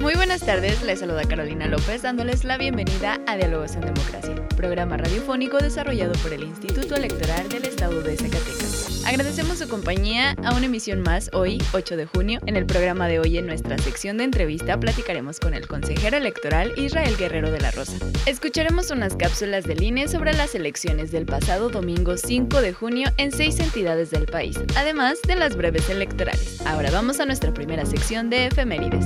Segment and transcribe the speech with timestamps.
[0.00, 4.96] Muy buenas tardes, les saluda Carolina López dándoles la bienvenida a Diálogos en Democracia, programa
[4.96, 9.02] radiofónico desarrollado por el Instituto Electoral del Estado de Zacatecas.
[9.06, 12.40] Agradecemos su compañía a una emisión más hoy, 8 de junio.
[12.46, 16.72] En el programa de hoy, en nuestra sección de entrevista, platicaremos con el consejero electoral
[16.76, 17.98] Israel Guerrero de la Rosa.
[18.26, 23.30] Escucharemos unas cápsulas del INE sobre las elecciones del pasado domingo 5 de junio en
[23.30, 26.60] seis entidades del país, además de las breves electorales.
[26.66, 29.04] Ahora vamos a nuestra primera sección de efemérides.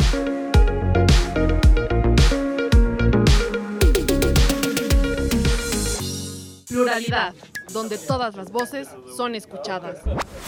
[6.78, 7.34] Pluralidad,
[7.72, 9.98] donde todas las voces son escuchadas.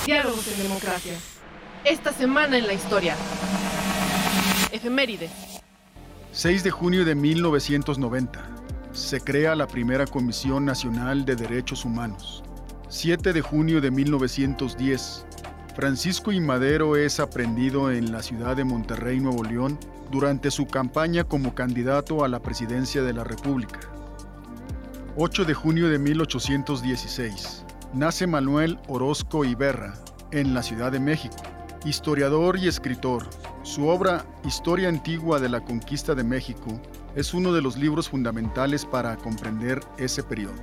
[0.06, 1.14] Diálogos en democracia.
[1.84, 3.17] Esta semana en la historia.
[4.70, 5.33] Efemérides.
[6.31, 8.41] 6 de junio de 1990.
[8.92, 12.44] Se crea la primera Comisión Nacional de Derechos Humanos.
[12.89, 15.27] 7 de junio de 1910.
[15.75, 16.39] Francisco I.
[16.39, 19.81] Madero es aprendido en la ciudad de Monterrey, Nuevo León,
[20.12, 23.81] durante su campaña como candidato a la presidencia de la República.
[25.22, 27.62] 8 de junio de 1816.
[27.92, 29.92] Nace Manuel Orozco Iberra,
[30.30, 31.36] en la Ciudad de México,
[31.84, 33.28] historiador y escritor.
[33.62, 36.80] Su obra Historia Antigua de la Conquista de México
[37.14, 40.54] es uno de los libros fundamentales para comprender ese periodo.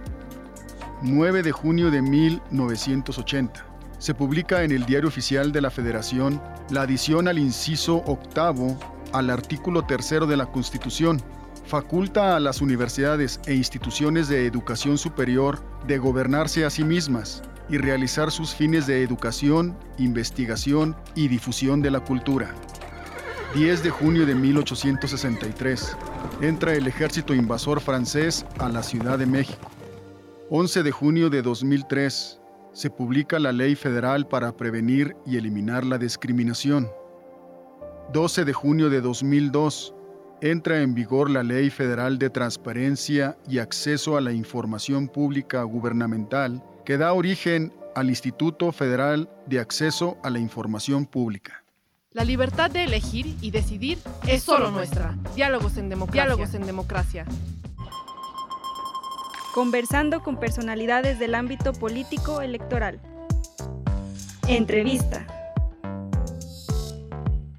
[1.03, 3.63] 9 de junio de 1980.
[3.99, 6.41] Se publica en el Diario Oficial de la Federación
[6.71, 8.75] la adición al inciso octavo
[9.13, 11.21] al artículo tercero de la Constitución,
[11.67, 17.77] faculta a las universidades e instituciones de educación superior de gobernarse a sí mismas y
[17.77, 22.55] realizar sus fines de educación, investigación y difusión de la cultura.
[23.53, 25.97] 10 de junio de 1863.
[26.41, 29.69] Entra el ejército invasor francés a la Ciudad de México.
[30.49, 32.39] 11 de junio de 2003.
[32.71, 36.89] Se publica la Ley Federal para prevenir y eliminar la discriminación.
[38.13, 39.93] 12 de junio de 2002
[40.41, 46.63] entra en vigor la Ley Federal de Transparencia y Acceso a la Información Pública Gubernamental,
[46.85, 51.63] que da origen al Instituto Federal de Acceso a la Información Pública.
[52.11, 55.15] La libertad de elegir y decidir es solo nuestra.
[55.35, 56.23] Diálogos en democracia.
[56.23, 57.25] Diálogos en democracia.
[59.53, 62.99] Conversando con personalidades del ámbito político electoral.
[64.47, 65.36] Entrevista.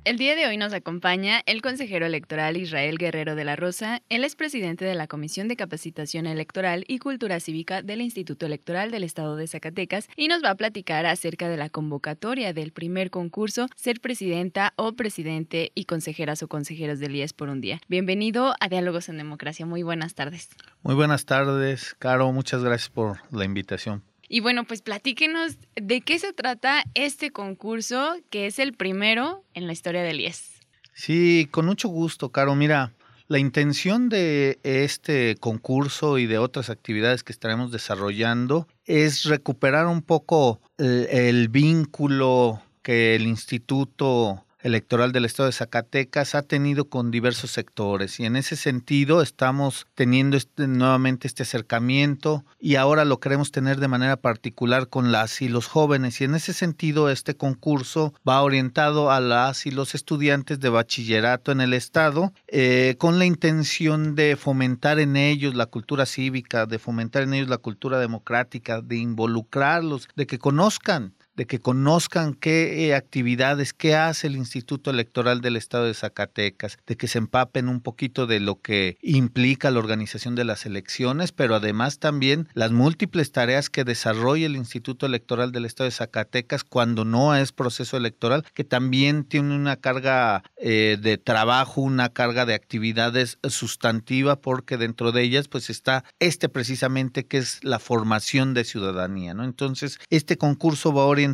[0.09, 4.01] El día de hoy nos acompaña el consejero electoral Israel Guerrero de la Rosa.
[4.09, 8.91] Él es presidente de la Comisión de Capacitación Electoral y Cultura Cívica del Instituto Electoral
[8.91, 13.11] del Estado de Zacatecas y nos va a platicar acerca de la convocatoria del primer
[13.11, 17.79] concurso Ser Presidenta o Presidente y Consejeras o Consejeros del IES por un día.
[17.87, 19.67] Bienvenido a Diálogos en Democracia.
[19.67, 20.49] Muy buenas tardes.
[20.83, 22.33] Muy buenas tardes, Caro.
[22.33, 24.03] Muchas gracias por la invitación.
[24.29, 29.67] Y bueno, pues platíquenos de qué se trata este concurso, que es el primero en
[29.67, 30.61] la historia del IES.
[30.93, 32.55] Sí, con mucho gusto, Caro.
[32.55, 32.93] Mira,
[33.29, 40.03] la intención de este concurso y de otras actividades que estaremos desarrollando es recuperar un
[40.03, 47.11] poco el, el vínculo que el instituto electoral del estado de Zacatecas ha tenido con
[47.11, 53.21] diversos sectores y en ese sentido estamos teniendo este, nuevamente este acercamiento y ahora lo
[53.21, 57.37] queremos tener de manera particular con las y los jóvenes y en ese sentido este
[57.37, 63.19] concurso va orientado a las y los estudiantes de bachillerato en el estado eh, con
[63.19, 67.99] la intención de fomentar en ellos la cultura cívica, de fomentar en ellos la cultura
[67.99, 74.35] democrática, de involucrarlos, de que conozcan de que conozcan qué eh, actividades, qué hace el
[74.35, 78.99] Instituto Electoral del Estado de Zacatecas, de que se empapen un poquito de lo que
[79.03, 84.57] implica la organización de las elecciones, pero además también las múltiples tareas que desarrolla el
[84.57, 89.77] Instituto Electoral del Estado de Zacatecas cuando no es proceso electoral, que también tiene una
[89.77, 96.03] carga eh, de trabajo, una carga de actividades sustantiva, porque dentro de ellas pues está
[96.19, 99.45] este precisamente que es la formación de ciudadanía, ¿no?
[99.45, 101.28] Entonces, este concurso va a orientar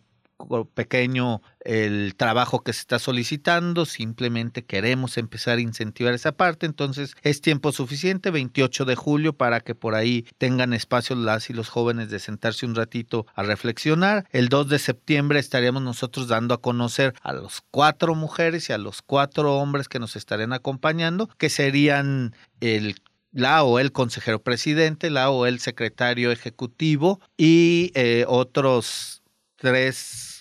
[0.73, 7.15] pequeño el trabajo que se está solicitando, simplemente queremos empezar a incentivar esa parte, entonces
[7.23, 11.69] es tiempo suficiente, 28 de julio, para que por ahí tengan espacio las y los
[11.69, 14.27] jóvenes de sentarse un ratito a reflexionar.
[14.31, 18.77] El 2 de septiembre estaríamos nosotros dando a conocer a los cuatro mujeres y a
[18.77, 22.95] los cuatro hombres que nos estarían acompañando, que serían el
[23.33, 29.21] la o el consejero presidente, la o el secretario ejecutivo y eh, otros
[29.57, 30.37] tres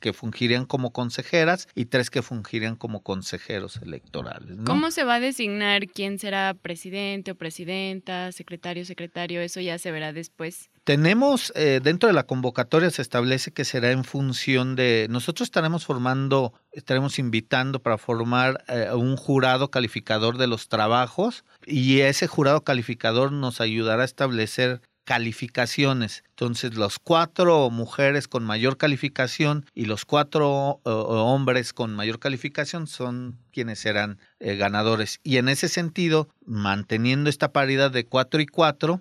[0.00, 4.56] que fungirían como consejeras y tres que fungirían como consejeros electorales.
[4.64, 9.40] ¿Cómo se va a designar quién será presidente o presidenta, secretario, secretario?
[9.40, 10.70] Eso ya se verá después.
[10.82, 15.84] Tenemos, eh, dentro de la convocatoria se establece que será en función de, nosotros estaremos
[15.84, 22.62] formando, estaremos invitando para formar eh, un jurado calificador de los trabajos y ese jurado
[22.62, 26.24] calificador nos ayudará a establecer calificaciones.
[26.30, 32.88] Entonces, los cuatro mujeres con mayor calificación y los cuatro eh, hombres con mayor calificación
[32.88, 35.20] son quienes serán eh, ganadores.
[35.22, 39.00] Y en ese sentido, manteniendo esta paridad de cuatro y cuatro,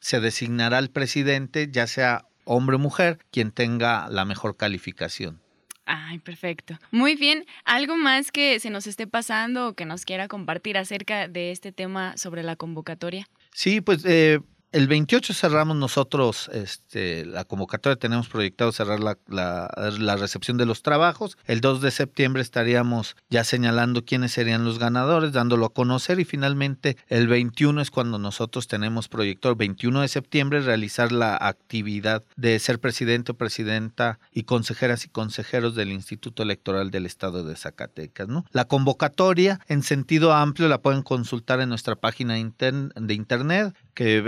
[0.00, 5.40] se designará al presidente, ya sea hombre o mujer, quien tenga la mejor calificación.
[5.86, 6.78] Ay, perfecto.
[6.90, 7.46] Muy bien.
[7.64, 11.70] ¿Algo más que se nos esté pasando o que nos quiera compartir acerca de este
[11.70, 13.28] tema sobre la convocatoria?
[13.52, 14.40] Sí, pues eh,
[14.74, 21.38] el 28 cerramos nosotros este, la convocatoria, tenemos proyectado cerrar la, recepción de los trabajos.
[21.46, 26.24] El 2 de septiembre estaríamos ya señalando quiénes serían los ganadores, dándolo a conocer y
[26.24, 32.24] finalmente el 21 es cuando nosotros tenemos proyectado, el 21 de septiembre, realizar la actividad
[32.34, 37.54] de ser presidente o presidenta y consejeras y consejeros del Instituto Electoral del Estado de
[37.54, 38.26] Zacatecas.
[38.50, 44.20] La convocatoria en sentido amplio la pueden consultar en nuestra página de internet que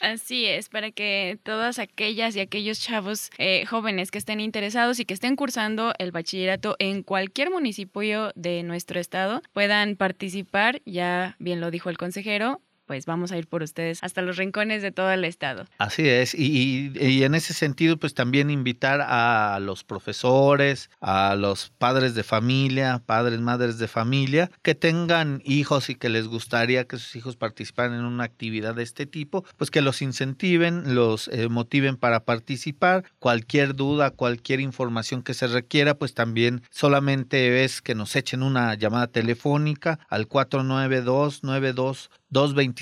[0.00, 5.04] Así es, para que todas aquellas y aquellos chavos eh, jóvenes que estén interesados y
[5.04, 11.60] que estén cursando el bachillerato en cualquier municipio de nuestro estado puedan participar, ya bien
[11.60, 15.12] lo dijo el consejero, pues vamos a ir por ustedes hasta los rincones de todo
[15.12, 15.64] el estado.
[15.78, 16.90] Así es, y,
[17.22, 23.38] en ese sentido, pues también invitar a los profesores, a los padres de familia, padres,
[23.38, 28.04] madres de familia, que tengan hijos y que les gustaría que sus hijos participaran en
[28.04, 33.04] una actividad de este tipo, pues que los incentiven, los eh, motiven para participar.
[33.20, 38.74] Cualquier duda, cualquier información que se requiera, pues también solamente es que nos echen una
[38.74, 42.10] llamada telefónica al 492 92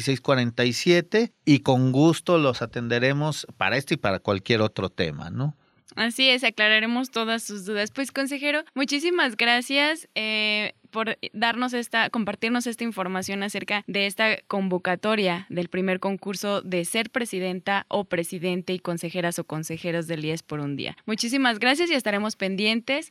[0.02, 5.56] 22647 y con gusto los atenderemos para este y para cualquier otro tema, ¿no?
[5.96, 7.90] Así es, aclararemos todas sus dudas.
[7.90, 15.46] Pues consejero, muchísimas gracias eh, por darnos esta, compartirnos esta información acerca de esta convocatoria
[15.48, 20.60] del primer concurso de ser presidenta o presidente y consejeras o consejeros del IES por
[20.60, 20.96] un día.
[21.04, 23.10] Muchísimas gracias y estaremos pendientes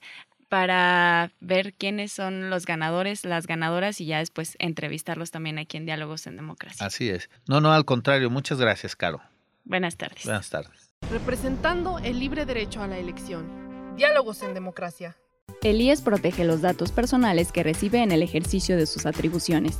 [0.49, 5.85] para ver quiénes son los ganadores, las ganadoras y ya después entrevistarlos también aquí en
[5.85, 6.85] Diálogos en Democracia.
[6.85, 7.29] Así es.
[7.47, 8.29] No, no, al contrario.
[8.29, 9.21] Muchas gracias, Caro.
[9.65, 10.23] Buenas tardes.
[10.23, 10.93] Buenas tardes.
[11.11, 13.95] Representando el libre derecho a la elección.
[13.95, 15.17] Diálogos en Democracia.
[15.63, 19.79] El IES protege los datos personales que recibe en el ejercicio de sus atribuciones.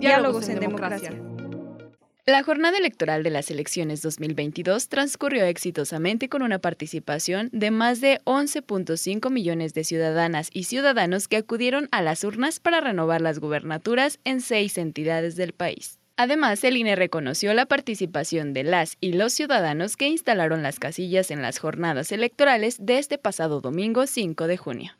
[0.00, 1.12] Diálogos en democracia.
[2.24, 8.20] La jornada electoral de las elecciones 2022 transcurrió exitosamente con una participación de más de
[8.24, 14.20] 11.5 millones de ciudadanas y ciudadanos que acudieron a las urnas para renovar las gubernaturas
[14.24, 15.98] en seis entidades del país.
[16.16, 21.30] Además, el INE reconoció la participación de las y los ciudadanos que instalaron las casillas
[21.30, 24.92] en las jornadas electorales de este pasado domingo 5 de junio.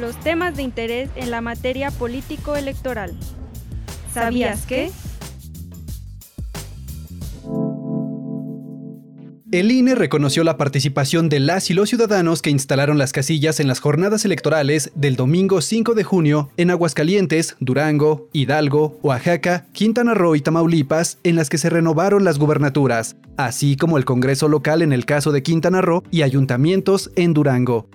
[0.00, 3.14] Los temas de interés en la materia político-electoral.
[4.12, 4.90] ¿Sabías que?
[9.50, 13.66] El INE reconoció la participación de las y los ciudadanos que instalaron las casillas en
[13.66, 20.36] las jornadas electorales del domingo 5 de junio en Aguascalientes, Durango, Hidalgo, Oaxaca, Quintana Roo
[20.36, 24.92] y Tamaulipas, en las que se renovaron las gubernaturas, así como el Congreso local en
[24.92, 27.88] el caso de Quintana Roo y ayuntamientos en Durango.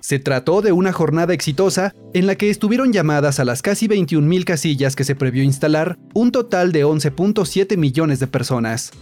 [0.00, 4.44] Se trató de una jornada exitosa en la que estuvieron llamadas a las casi 21.000
[4.44, 8.92] casillas que se previó instalar un total de 11.7 millones de personas.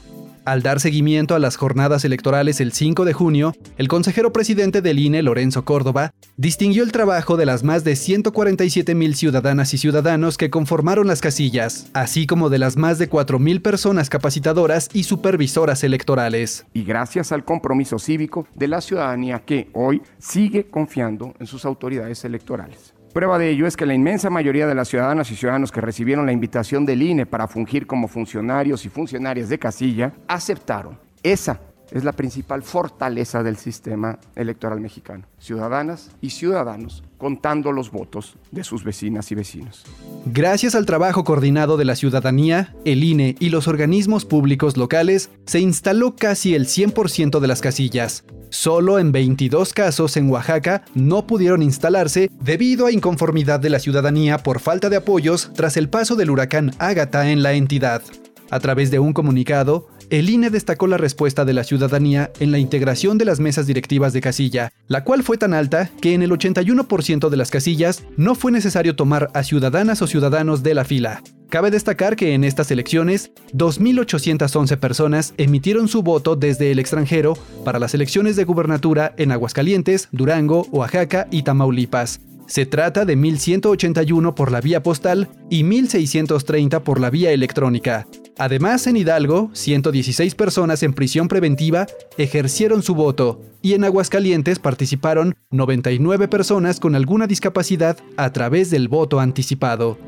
[0.49, 4.99] Al dar seguimiento a las jornadas electorales el 5 de junio, el consejero presidente del
[4.99, 10.39] INE, Lorenzo Córdoba, distinguió el trabajo de las más de 147 mil ciudadanas y ciudadanos
[10.39, 15.03] que conformaron las casillas, así como de las más de 4 mil personas capacitadoras y
[15.03, 16.65] supervisoras electorales.
[16.73, 22.25] Y gracias al compromiso cívico de la ciudadanía que hoy sigue confiando en sus autoridades
[22.25, 22.95] electorales.
[23.19, 26.25] Prueba de ello es que la inmensa mayoría de las ciudadanas y ciudadanos que recibieron
[26.25, 31.01] la invitación del INE para fungir como funcionarios y funcionarias de casilla aceptaron.
[31.25, 31.59] Esa
[31.91, 35.25] es la principal fortaleza del sistema electoral mexicano.
[35.39, 39.85] Ciudadanas y ciudadanos contando los votos de sus vecinas y vecinos.
[40.27, 45.61] Gracias al trabajo coordinado de la ciudadanía, el INE y los organismos públicos locales, se
[45.61, 48.25] instaló casi el 100% de las casillas.
[48.51, 54.39] Solo en 22 casos en Oaxaca no pudieron instalarse debido a inconformidad de la ciudadanía
[54.39, 58.03] por falta de apoyos tras el paso del huracán Ágata en la entidad.
[58.51, 62.59] A través de un comunicado, el INE destacó la respuesta de la ciudadanía en la
[62.59, 66.31] integración de las mesas directivas de casilla, la cual fue tan alta que en el
[66.31, 71.23] 81% de las casillas no fue necesario tomar a ciudadanas o ciudadanos de la fila.
[71.51, 77.79] Cabe destacar que en estas elecciones, 2.811 personas emitieron su voto desde el extranjero para
[77.79, 82.21] las elecciones de gubernatura en Aguascalientes, Durango, Oaxaca y Tamaulipas.
[82.47, 88.07] Se trata de 1.181 por la vía postal y 1.630 por la vía electrónica.
[88.39, 95.35] Además, en Hidalgo, 116 personas en prisión preventiva ejercieron su voto y en Aguascalientes participaron
[95.51, 99.99] 99 personas con alguna discapacidad a través del voto anticipado.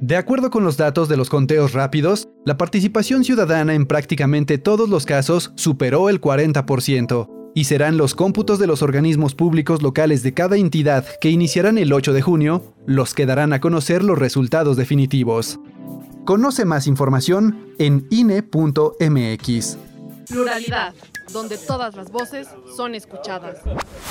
[0.00, 4.88] De acuerdo con los datos de los conteos rápidos, la participación ciudadana en prácticamente todos
[4.88, 10.34] los casos superó el 40%, y serán los cómputos de los organismos públicos locales de
[10.34, 14.76] cada entidad que iniciarán el 8 de junio los que darán a conocer los resultados
[14.76, 15.60] definitivos.
[16.24, 19.78] Conoce más información en INE.mx.
[20.28, 20.94] Pluralidad,
[21.32, 23.58] donde todas las voces son escuchadas.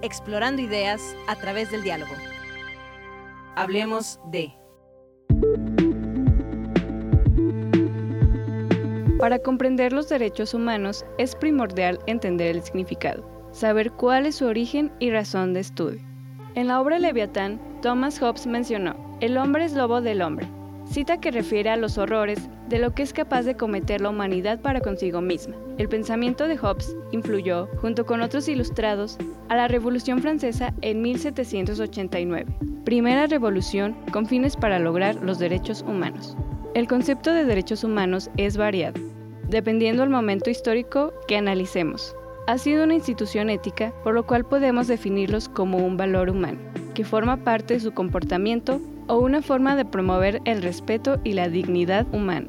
[0.00, 2.12] Explorando ideas a través del diálogo.
[3.58, 4.52] Hablemos de...
[9.18, 14.92] Para comprender los derechos humanos es primordial entender el significado, saber cuál es su origen
[15.00, 16.00] y razón de estudio.
[16.54, 20.46] En la obra Leviatán, Thomas Hobbes mencionó, el hombre es lobo del hombre,
[20.84, 24.60] cita que refiere a los horrores de lo que es capaz de cometer la humanidad
[24.60, 25.56] para consigo misma.
[25.78, 29.18] El pensamiento de Hobbes influyó, junto con otros ilustrados,
[29.48, 32.46] a la Revolución Francesa en 1789,
[32.88, 36.34] primera revolución con fines para lograr los derechos humanos.
[36.72, 38.98] El concepto de derechos humanos es variado,
[39.46, 42.16] dependiendo del momento histórico que analicemos.
[42.46, 46.60] Ha sido una institución ética, por lo cual podemos definirlos como un valor humano,
[46.94, 51.50] que forma parte de su comportamiento o una forma de promover el respeto y la
[51.50, 52.48] dignidad humana.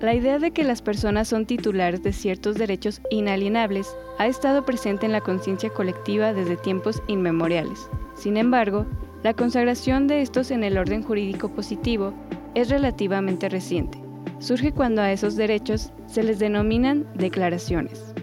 [0.00, 5.06] La idea de que las personas son titulares de ciertos derechos inalienables ha estado presente
[5.06, 7.90] en la conciencia colectiva desde tiempos inmemoriales.
[8.14, 8.86] Sin embargo,
[9.22, 12.14] la consagración de estos en el orden jurídico positivo
[12.54, 14.00] es relativamente reciente.
[14.38, 18.14] Surge cuando a esos derechos se les denominan declaraciones.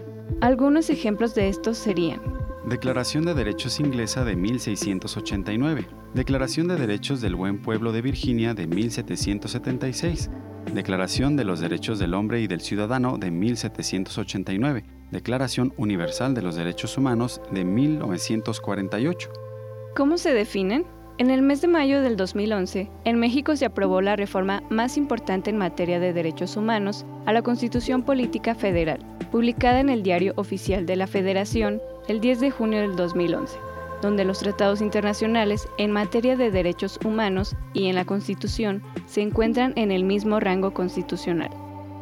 [0.42, 2.20] Algunos ejemplos de estos serían
[2.68, 8.68] Declaración de Derechos Inglesa de 1689, Declaración de Derechos del Buen Pueblo de Virginia de
[8.68, 10.30] 1776,
[10.74, 16.56] Declaración de los Derechos del Hombre y del Ciudadano de 1789, Declaración Universal de los
[16.56, 19.47] Derechos Humanos de 1948.
[19.96, 20.86] ¿Cómo se definen?
[21.18, 25.50] En el mes de mayo del 2011, en México se aprobó la reforma más importante
[25.50, 29.00] en materia de derechos humanos a la Constitución Política Federal,
[29.32, 33.58] publicada en el Diario Oficial de la Federación el 10 de junio del 2011,
[34.04, 39.74] donde los tratados internacionales en materia de derechos humanos y en la Constitución se encuentran
[39.76, 41.50] en el mismo rango constitucional.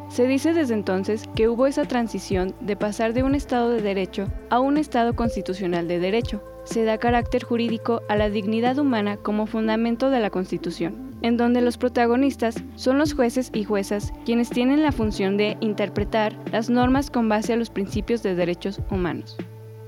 [0.08, 4.28] Se dice desde entonces que hubo esa transición de pasar de un Estado de Derecho
[4.50, 6.42] a un Estado constitucional de Derecho.
[6.64, 11.60] Se da carácter jurídico a la dignidad humana como fundamento de la Constitución, en donde
[11.60, 17.10] los protagonistas son los jueces y juezas quienes tienen la función de interpretar las normas
[17.10, 19.36] con base a los principios de derechos humanos.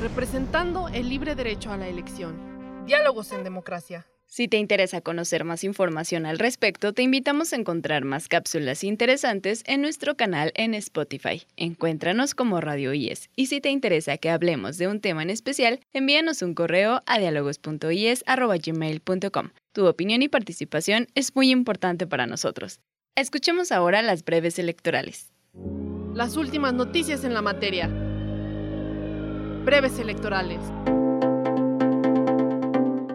[0.01, 2.48] Representando el libre derecho a la elección.
[2.89, 4.07] Diálogos en Democracia.
[4.25, 9.61] Si te interesa conocer más información al respecto, te invitamos a encontrar más cápsulas interesantes
[9.67, 11.43] en nuestro canal en Spotify.
[11.55, 13.29] Encuéntranos como Radio IES.
[13.35, 17.19] Y si te interesa que hablemos de un tema en especial, envíanos un correo a
[17.19, 19.49] dialogos.ies.gmail.com.
[19.71, 22.79] Tu opinión y participación es muy importante para nosotros.
[23.15, 25.31] Escuchemos ahora las breves electorales.
[26.15, 27.87] Las últimas noticias en la materia.
[29.63, 30.59] Breves electorales.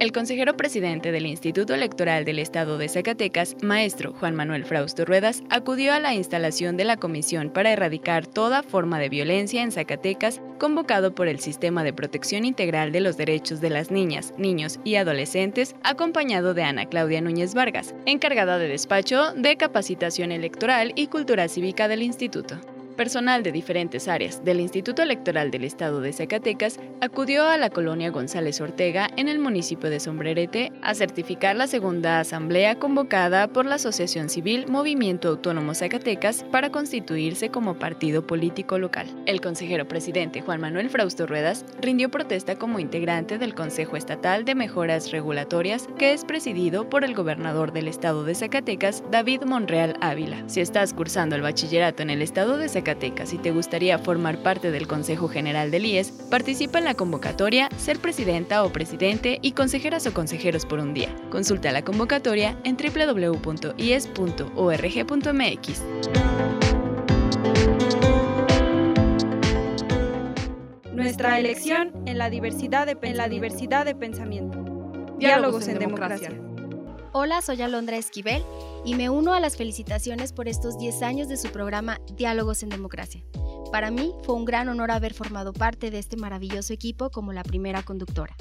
[0.04, 5.42] El consejero presidente del Instituto Electoral del Estado de Zacatecas, maestro Juan Manuel Frausto Ruedas,
[5.48, 10.42] acudió a la instalación de la Comisión para erradicar toda forma de violencia en Zacatecas,
[10.58, 14.96] convocado por el Sistema de Protección Integral de los Derechos de las Niñas, Niños y
[14.96, 21.48] Adolescentes, acompañado de Ana Claudia Núñez Vargas, encargada de despacho de capacitación electoral y cultura
[21.48, 22.60] cívica del instituto.
[22.96, 28.10] Personal de diferentes áreas del Instituto Electoral del Estado de Zacatecas acudió a la colonia
[28.10, 33.74] González Ortega en el municipio de Sombrerete a certificar la segunda asamblea convocada por la
[33.74, 39.08] Asociación Civil Movimiento Autónomo Zacatecas para constituirse como partido político local.
[39.26, 44.54] El consejero presidente Juan Manuel Frausto Ruedas rindió protesta como integrante del Consejo Estatal de
[44.54, 50.44] Mejoras Regulatorias que es presidido por el gobernador del Estado de Zacatecas, David Monreal Ávila.
[50.46, 52.83] Si estás cursando el bachillerato en el Estado de Zacatecas,
[53.24, 57.98] si te gustaría formar parte del Consejo General del IES, participa en la convocatoria Ser
[57.98, 61.08] Presidenta o Presidente y Consejeras o Consejeros por un día.
[61.30, 63.32] Consulta la convocatoria en www.ies.org.mx.
[70.92, 74.62] Nuestra elección en la diversidad de, en la diversidad de pensamiento.
[75.18, 76.30] Diálogos, en, democracia.
[77.16, 78.42] Hola, soy Alondra Esquivel
[78.84, 82.70] y me uno a las felicitaciones por estos 10 años de su programa Diálogos en
[82.70, 83.22] Democracia.
[83.70, 87.44] Para mí fue un gran honor haber formado parte de este maravilloso equipo como la
[87.44, 88.34] primera conductora.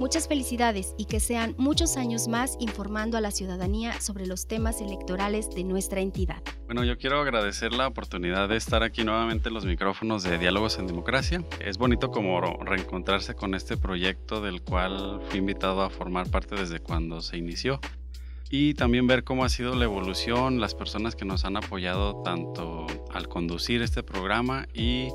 [0.00, 4.80] Muchas felicidades y que sean muchos años más informando a la ciudadanía sobre los temas
[4.80, 6.42] electorales de nuestra entidad.
[6.66, 10.80] Bueno, yo quiero agradecer la oportunidad de estar aquí nuevamente en los micrófonos de Diálogos
[10.80, 11.44] en Democracia.
[11.60, 16.80] Es bonito como reencontrarse con este proyecto del cual fui invitado a formar parte desde
[16.80, 17.78] cuando se inició
[18.50, 22.86] y también ver cómo ha sido la evolución, las personas que nos han apoyado tanto
[23.10, 25.08] al conducir este programa y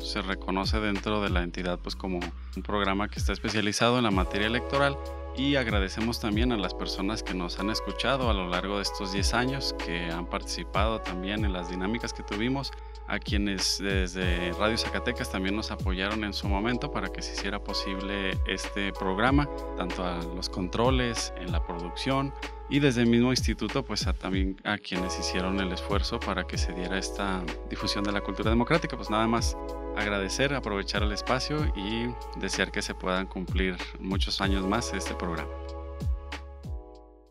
[0.00, 2.18] se reconoce dentro de la entidad pues como
[2.56, 4.96] un programa que está especializado en la materia electoral.
[5.36, 9.12] Y agradecemos también a las personas que nos han escuchado a lo largo de estos
[9.12, 12.70] 10 años, que han participado también en las dinámicas que tuvimos,
[13.08, 17.58] a quienes desde Radio Zacatecas también nos apoyaron en su momento para que se hiciera
[17.58, 22.32] posible este programa, tanto a los controles, en la producción,
[22.70, 26.72] y desde el mismo instituto pues también a quienes hicieron el esfuerzo para que se
[26.72, 28.96] diera esta difusión de la cultura democrática.
[28.96, 29.56] Pues nada más
[29.96, 32.06] agradecer, aprovechar el espacio y
[32.40, 35.50] desear que se puedan cumplir muchos años más este programa.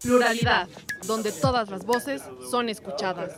[0.01, 0.67] Pluralidad,
[1.07, 3.35] donde todas las voces son escuchadas.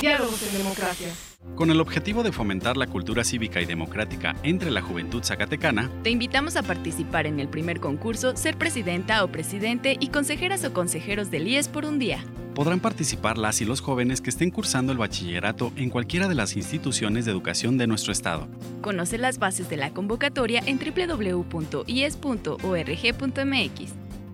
[0.00, 1.12] Diálogos en democracia.
[1.54, 6.10] Con el objetivo de fomentar la cultura cívica y democrática entre la juventud zacatecana, te
[6.10, 11.30] invitamos a participar en el primer concurso Ser Presidenta o Presidente y consejeras o consejeros
[11.30, 12.24] del IES por un día.
[12.54, 16.56] Podrán participar las y los jóvenes que estén cursando el bachillerato en cualquiera de las
[16.56, 18.48] instituciones de educación de nuestro estado.
[18.80, 21.52] Conoce las bases de la convocatoria en www.ies.org.mx.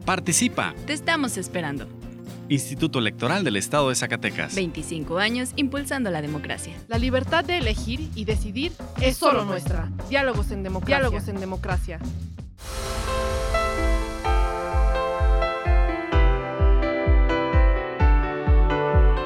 [0.05, 0.75] Participa.
[0.87, 2.02] Te estamos esperando.
[2.53, 4.55] Instituto Electoral del Estado de Zacatecas.
[4.55, 6.75] 25 años impulsando la democracia.
[6.89, 9.91] La libertad de elegir y decidir es solo nuestra.
[10.11, 10.99] Diálogos en democracia.
[10.99, 11.99] Diálogos en democracia.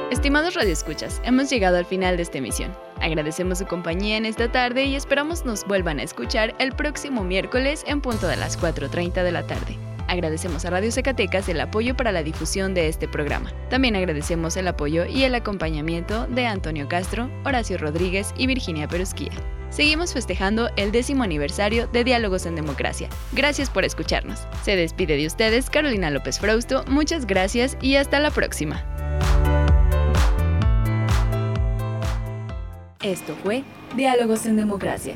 [0.09, 2.73] Estimados radioescuchas, hemos llegado al final de esta emisión.
[3.01, 7.83] Agradecemos su compañía en esta tarde y esperamos nos vuelvan a escuchar el próximo miércoles
[7.87, 9.77] en punto de las 4.30 de la tarde.
[10.07, 13.51] Agradecemos a Radio Zacatecas el apoyo para la difusión de este programa.
[13.69, 19.31] También agradecemos el apoyo y el acompañamiento de Antonio Castro, Horacio Rodríguez y Virginia Perusquía.
[19.69, 23.09] Seguimos festejando el décimo aniversario de Diálogos en Democracia.
[23.33, 24.47] Gracias por escucharnos.
[24.63, 26.85] Se despide de ustedes Carolina López Frausto.
[26.87, 28.85] Muchas gracias y hasta la próxima.
[33.01, 33.63] Esto fue
[33.95, 35.15] Diálogos en Democracia.